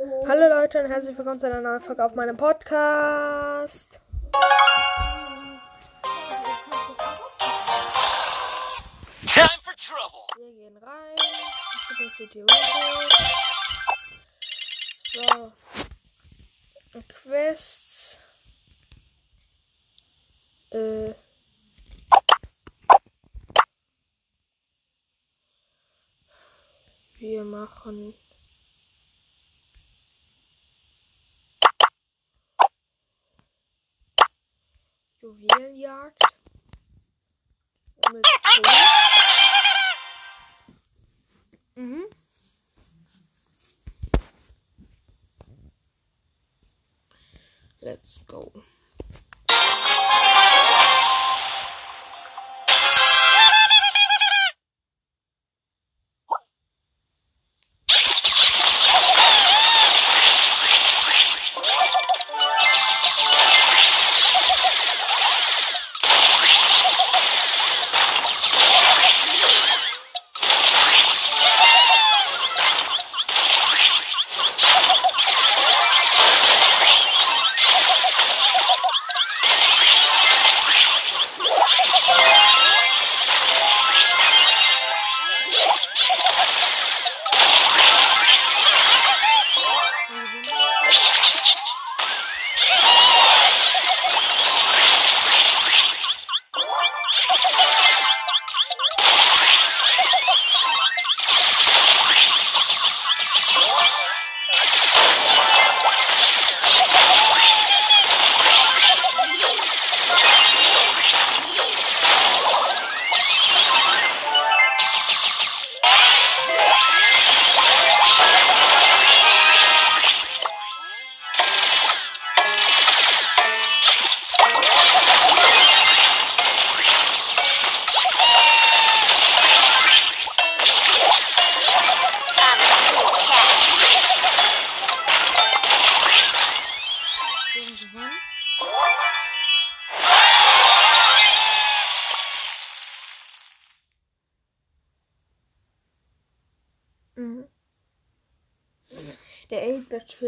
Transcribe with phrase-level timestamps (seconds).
[0.00, 3.98] Hallo Leute und herzlich willkommen zu einer neuen Folge auf meinem Podcast.
[9.26, 10.24] Time for trouble.
[10.36, 11.16] Wir gehen rein.
[15.02, 15.52] So.
[17.08, 18.20] Quests.
[20.70, 21.12] Äh.
[27.18, 28.14] Wir machen.
[35.28, 36.22] Juwelenjagd.
[38.12, 38.26] Mit
[41.76, 42.06] Mhm.
[47.80, 48.52] Let's go.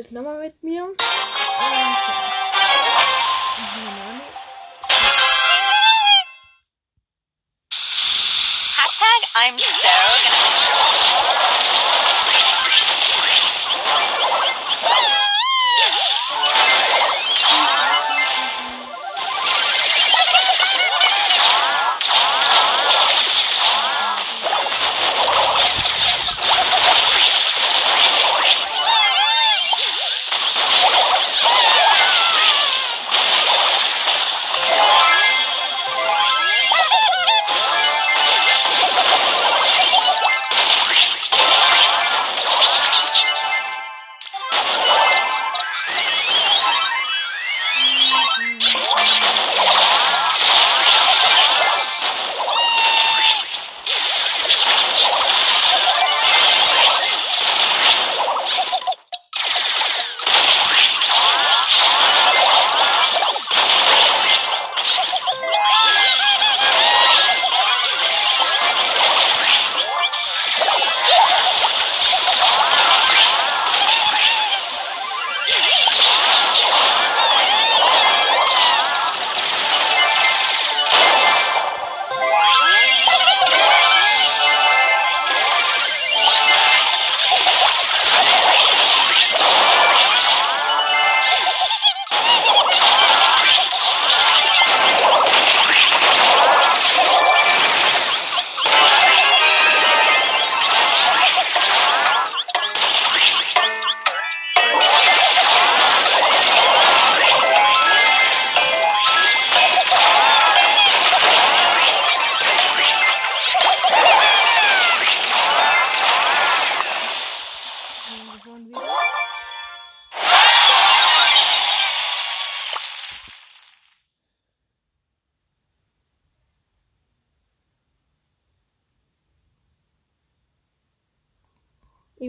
[0.01, 0.89] Spielt nochmal mit mir.
[8.77, 9.57] Hashtag I'm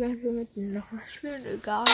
[0.02, 1.86] Werde wir mit noch mal spielen, egal.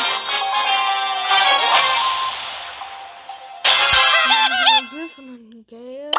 [4.90, 6.12] Griffin und Gale.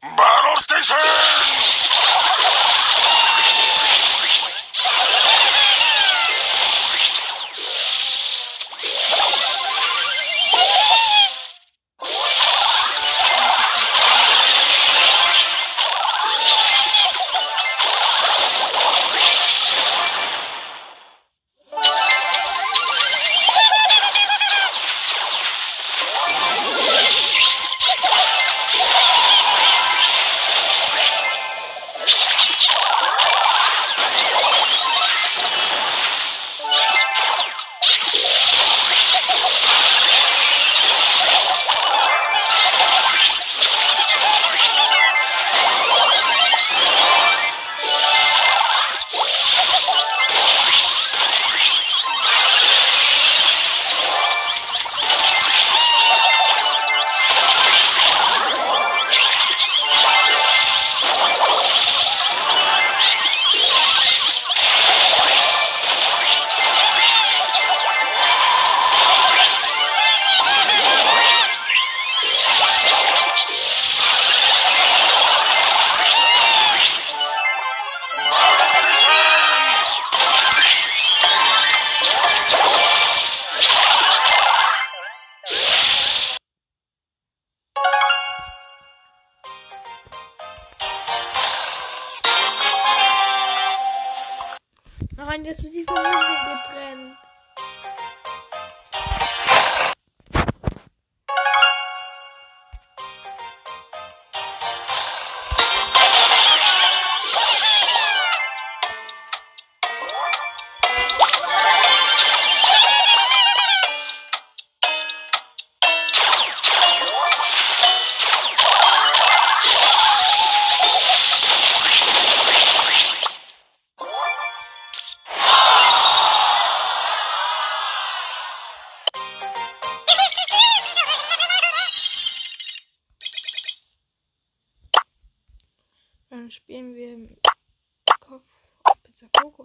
[0.00, 1.57] Battle Station!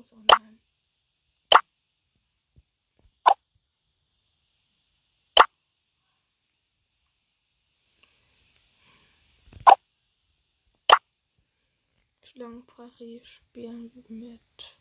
[0.03, 0.59] Pizza Kokos online.
[12.21, 14.77] Schlangenprärie spielen mit.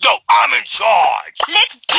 [0.00, 1.38] Yo, I'm in charge.
[1.48, 1.89] Let's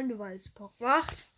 [0.00, 1.28] Runde, weil es Bock macht.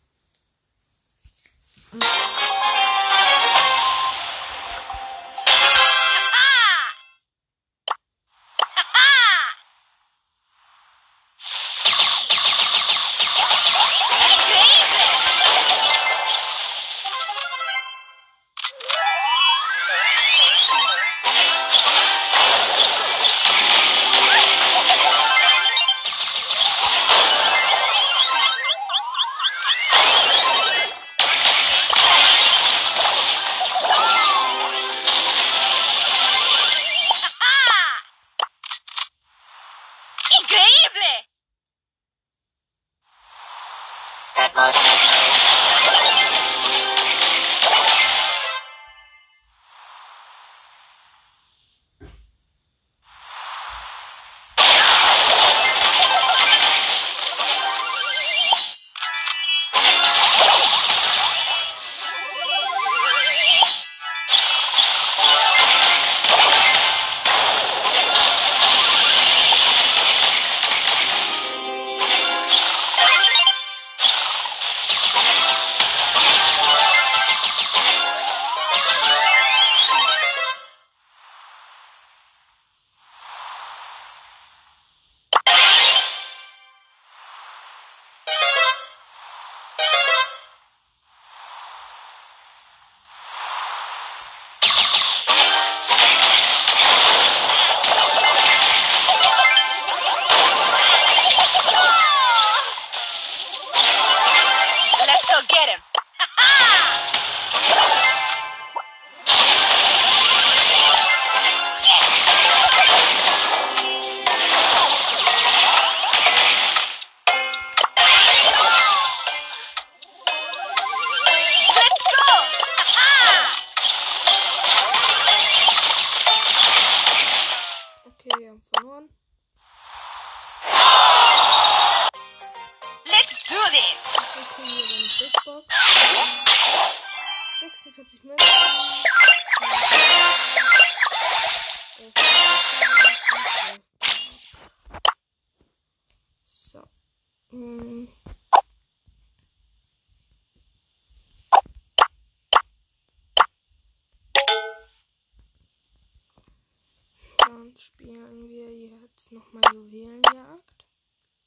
[159.52, 160.84] nochmal Juwelenjagd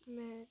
[0.05, 0.50] mit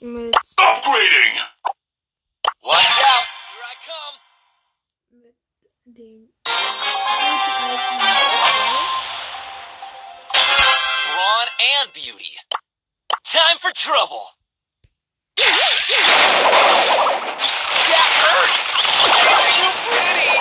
[0.00, 1.40] mit Upgrading.
[2.62, 4.16] Watch out, here I come.
[5.10, 5.36] Mit
[5.84, 6.32] dem
[11.14, 12.36] Brawn and beauty.
[13.24, 14.41] Time for trouble.
[15.92, 16.00] That
[18.24, 18.64] hurts!
[19.28, 20.31] You're too pretty!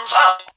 [0.00, 0.49] thumbs up.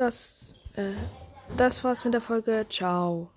[0.00, 0.94] Das, äh,
[1.58, 2.66] das war's mit der Folge.
[2.70, 3.28] Ciao.